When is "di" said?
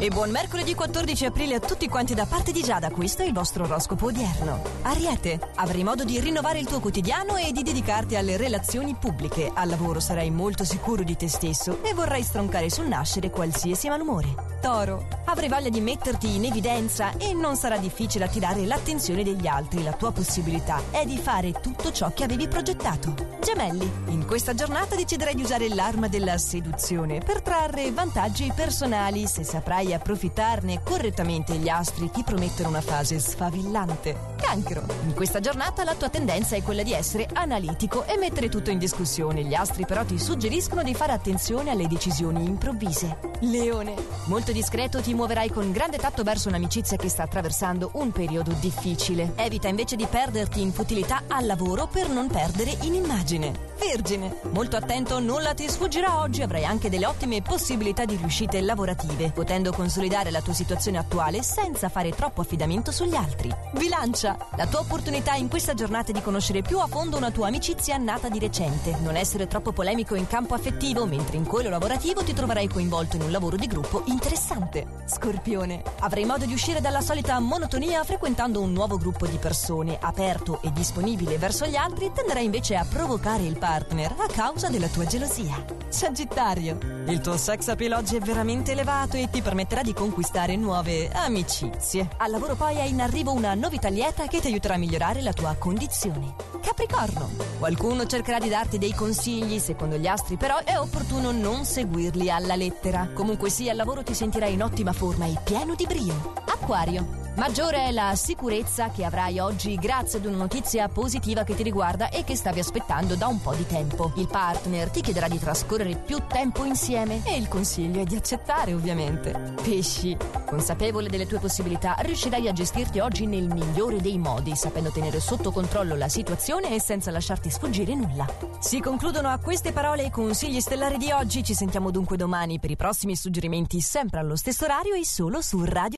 2.52-2.62, 6.04-6.20, 7.50-7.64, 11.02-11.16, 15.68-15.80, 21.04-21.18, 25.34-25.42, 36.82-36.92, 40.82-40.94, 49.96-50.06, 58.04-58.16, 66.12-66.22, 68.28-68.38, 73.56-73.66, 76.46-76.52, 79.26-79.36, 89.82-89.92, 98.38-98.48, 105.74-105.84, 113.54-113.64, 115.28-115.38, 118.04-118.16, 130.96-131.12